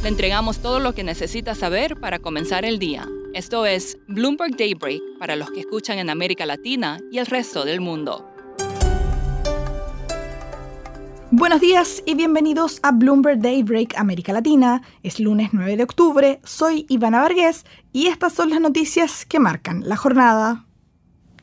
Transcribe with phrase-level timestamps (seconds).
[0.00, 3.08] Le entregamos todo lo que necesita saber para comenzar el día.
[3.34, 7.80] Esto es Bloomberg Daybreak para los que escuchan en América Latina y el resto del
[7.80, 8.30] mundo.
[11.32, 14.82] Buenos días y bienvenidos a Bloomberg Daybreak América Latina.
[15.02, 19.82] Es lunes 9 de octubre, soy Ivana Vargas y estas son las noticias que marcan
[19.88, 20.64] la jornada.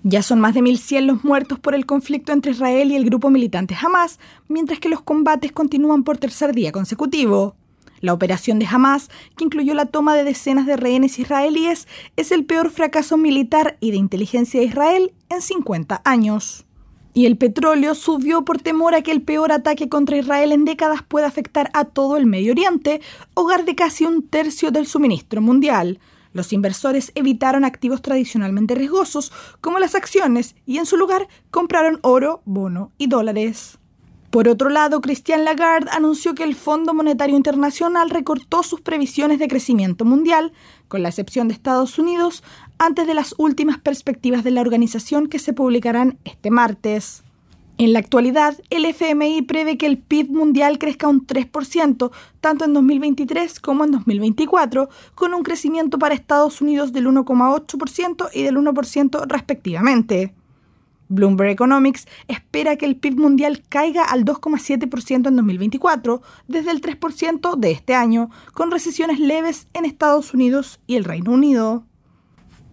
[0.03, 3.29] Ya son más de 1.100 los muertos por el conflicto entre Israel y el grupo
[3.29, 4.17] militante Hamas,
[4.47, 7.57] mientras que los combates continúan por tercer día consecutivo.
[8.01, 12.45] La operación de Hamas, que incluyó la toma de decenas de rehenes israelíes, es el
[12.45, 16.65] peor fracaso militar y de inteligencia de Israel en 50 años.
[17.13, 21.01] Y el petróleo subió por temor a que el peor ataque contra Israel en décadas
[21.01, 22.99] pueda afectar a todo el Medio Oriente,
[23.33, 25.99] hogar de casi un tercio del suministro mundial.
[26.33, 29.31] Los inversores evitaron activos tradicionalmente riesgosos,
[29.61, 33.79] como las acciones, y en su lugar compraron oro, bono y dólares.
[34.35, 39.47] Por otro lado, Christian Lagarde anunció que el Fondo Monetario Internacional recortó sus previsiones de
[39.47, 40.51] crecimiento mundial,
[40.89, 42.43] con la excepción de Estados Unidos,
[42.77, 47.23] antes de las últimas perspectivas de la organización que se publicarán este martes.
[47.77, 52.73] En la actualidad, el FMI prevé que el PIB mundial crezca un 3%, tanto en
[52.73, 59.27] 2023 como en 2024, con un crecimiento para Estados Unidos del 1,8% y del 1%
[59.29, 60.33] respectivamente.
[61.07, 67.55] Bloomberg Economics espera que el PIB mundial caiga al 2,7% en 2024, desde el 3%
[67.57, 71.83] de este año, con recesiones leves en Estados Unidos y el Reino Unido.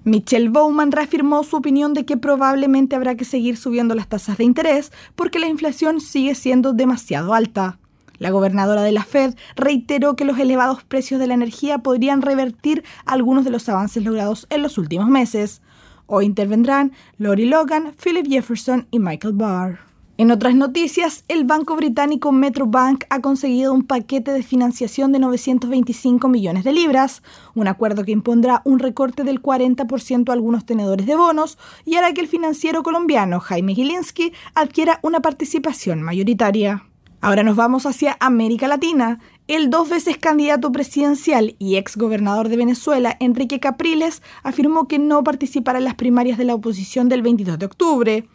[0.05, 4.45] Michelle Bowman reafirmó su opinión de que probablemente habrá que seguir subiendo las tasas de
[4.45, 7.79] interés porque la inflación sigue siendo demasiado alta.
[8.19, 12.85] La gobernadora de la Fed reiteró que los elevados precios de la energía podrían revertir
[13.05, 15.61] algunos de los avances logrados en los últimos meses.
[16.07, 19.93] Hoy intervendrán Lori Logan, Philip Jefferson y Michael Barr.
[20.19, 26.29] En otras noticias, el banco británico Metrobank ha conseguido un paquete de financiación de 925
[26.29, 27.23] millones de libras,
[27.55, 32.13] un acuerdo que impondrá un recorte del 40% a algunos tenedores de bonos y hará
[32.13, 36.85] que el financiero colombiano Jaime Gilinski adquiera una participación mayoritaria.
[37.23, 39.21] Ahora nos vamos hacia América Latina.
[39.49, 45.25] El dos veces candidato presidencial y ex gobernador de Venezuela, Enrique Capriles, afirmó que no
[45.25, 48.29] participará en las primarias de la oposición del 22 de octubre.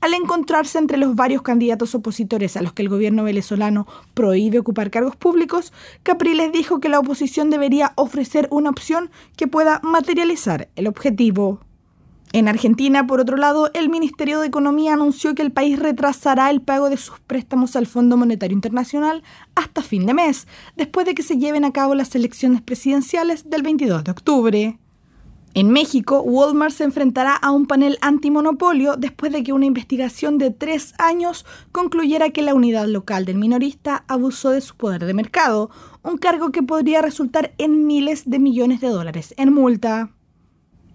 [0.00, 4.90] Al encontrarse entre los varios candidatos opositores a los que el gobierno venezolano prohíbe ocupar
[4.90, 5.70] cargos públicos,
[6.02, 11.60] Capriles dijo que la oposición debería ofrecer una opción que pueda materializar el objetivo.
[12.34, 16.60] En Argentina, por otro lado, el Ministerio de Economía anunció que el país retrasará el
[16.60, 19.22] pago de sus préstamos al Fondo Monetario Internacional
[19.54, 23.62] hasta fin de mes, después de que se lleven a cabo las elecciones presidenciales del
[23.62, 24.78] 22 de octubre.
[25.54, 30.50] En México, Walmart se enfrentará a un panel antimonopolio después de que una investigación de
[30.50, 35.70] tres años concluyera que la unidad local del minorista abusó de su poder de mercado,
[36.02, 40.10] un cargo que podría resultar en miles de millones de dólares en multa.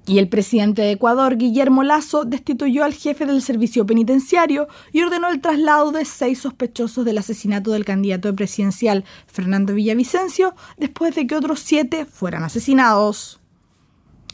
[0.10, 5.30] Y el presidente de Ecuador, Guillermo Lazo, destituyó al jefe del servicio penitenciario y ordenó
[5.30, 11.36] el traslado de seis sospechosos del asesinato del candidato presidencial Fernando Villavicencio después de que
[11.36, 13.40] otros siete fueran asesinados.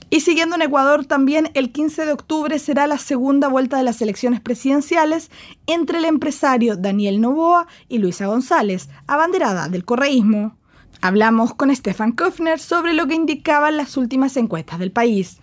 [0.10, 4.02] Y siguiendo en Ecuador también, el 15 de octubre será la segunda vuelta de las
[4.02, 5.30] elecciones presidenciales
[5.68, 10.56] entre el empresario Daniel Novoa y Luisa González, abanderada del correísmo.
[11.02, 15.42] Hablamos con Stefan Kofner sobre lo que indicaban las últimas encuestas del país.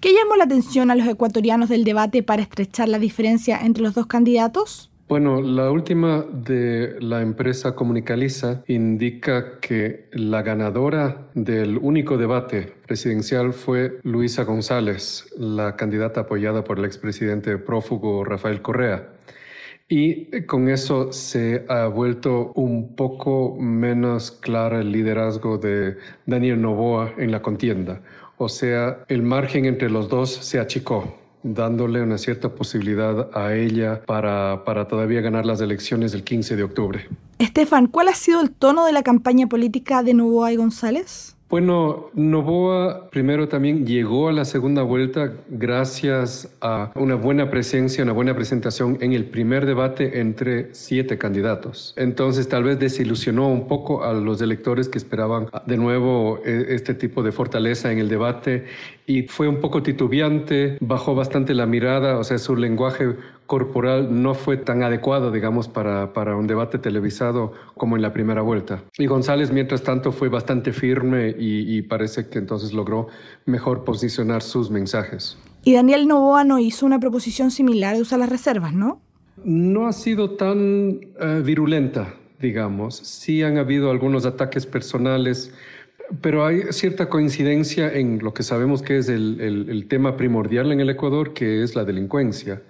[0.00, 3.94] ¿Qué llamó la atención a los ecuatorianos del debate para estrechar la diferencia entre los
[3.94, 4.90] dos candidatos?
[5.08, 13.52] Bueno, la última de la empresa Comunicaliza indica que la ganadora del único debate presidencial
[13.52, 19.12] fue Luisa González, la candidata apoyada por el expresidente prófugo Rafael Correa.
[19.88, 25.96] Y con eso se ha vuelto un poco menos claro el liderazgo de
[26.26, 28.02] Daniel Novoa en la contienda.
[28.38, 34.02] O sea, el margen entre los dos se achicó dándole una cierta posibilidad a ella
[34.04, 37.08] para, para, todavía ganar las elecciones del 15 de octubre.
[37.38, 41.35] Estefan, ¿cuál ha sido el tono de la campaña política de Novoa y González?
[41.48, 48.12] Bueno, Novoa primero también llegó a la segunda vuelta gracias a una buena presencia, una
[48.12, 51.94] buena presentación en el primer debate entre siete candidatos.
[51.96, 56.94] Entonces tal vez desilusionó un poco a los electores que esperaban de nuevo e, este
[56.94, 58.64] tipo de fortaleza en el debate
[59.06, 63.14] y fue un poco titubeante, bajó bastante la mirada, o sea, su lenguaje
[63.46, 68.42] corporal no fue tan adecuado, digamos, para, para, un debate televisado como en la primera
[68.42, 68.82] vuelta.
[68.98, 73.08] Y González, mientras tanto, fue bastante firme y, y parece que entonces logró
[73.44, 75.38] mejor posicionar sus mensajes.
[75.64, 79.00] Y Daniel Novoa no hizo una proposición similar de usar las reservas, ¿no?
[79.44, 82.96] No ha sido tan uh, virulenta, digamos.
[82.96, 85.52] Sí han habido algunos ataques personales
[86.20, 90.72] pero hay cierta coincidencia en lo que sabemos que es el, el, el, tema primordial
[90.72, 92.62] en el Ecuador, que es la delincuencia.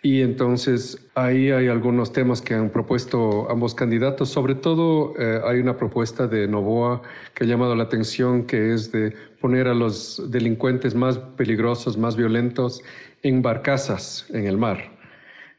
[0.00, 4.28] Y entonces ahí hay algunos temas que han propuesto ambos candidatos.
[4.28, 7.02] Sobre todo eh, hay una propuesta de Novoa
[7.34, 12.16] que ha llamado la atención, que es de poner a los delincuentes más peligrosos, más
[12.16, 12.82] violentos,
[13.24, 14.92] en barcazas en el mar,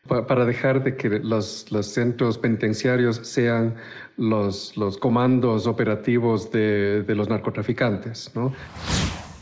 [0.07, 3.75] para dejar de que los, los centros penitenciarios sean
[4.15, 8.31] los, los comandos operativos de, de los narcotraficantes.
[8.33, 8.53] ¿no?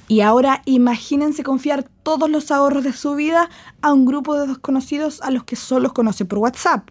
[0.07, 3.49] Y ahora imagínense confiar todos los ahorros de su vida
[3.81, 6.89] a un grupo de desconocidos a los que solo conoce por WhatsApp.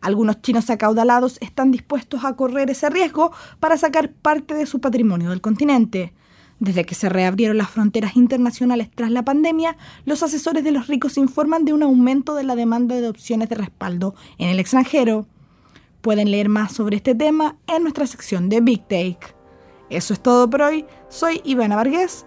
[0.00, 5.30] Algunos chinos acaudalados están dispuestos a correr ese riesgo para sacar parte de su patrimonio
[5.30, 6.14] del continente.
[6.58, 9.76] Desde que se reabrieron las fronteras internacionales tras la pandemia,
[10.06, 13.56] los asesores de los ricos informan de un aumento de la demanda de opciones de
[13.56, 15.26] respaldo en el extranjero.
[16.00, 19.34] Pueden leer más sobre este tema en nuestra sección de Big Take.
[19.90, 20.86] Eso es todo por hoy.
[21.08, 22.26] Soy Ivana Vargas